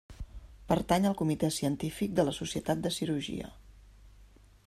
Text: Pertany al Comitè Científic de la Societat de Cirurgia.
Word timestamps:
Pertany 0.71 1.03
al 1.09 1.15
Comitè 1.19 1.49
Científic 1.57 2.17
de 2.21 2.27
la 2.29 2.35
Societat 2.39 2.83
de 2.87 2.95
Cirurgia. 2.97 3.53